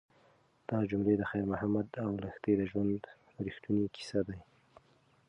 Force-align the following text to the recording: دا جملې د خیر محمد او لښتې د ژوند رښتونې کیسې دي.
دا 0.69 0.77
جملې 0.89 1.15
د 1.17 1.23
خیر 1.29 1.45
محمد 1.51 1.87
او 2.03 2.09
لښتې 2.23 2.53
د 2.57 2.61
ژوند 2.71 3.01
رښتونې 3.45 3.85
کیسې 3.95 4.21
دي. 4.27 4.39